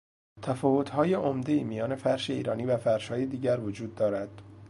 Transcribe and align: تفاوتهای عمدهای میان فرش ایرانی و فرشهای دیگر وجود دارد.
تفاوتهای 0.41 1.13
عمدهای 1.13 1.63
میان 1.63 1.95
فرش 1.95 2.29
ایرانی 2.29 2.65
و 2.65 2.77
فرشهای 2.77 3.25
دیگر 3.25 3.59
وجود 3.59 3.95
دارد. 3.95 4.41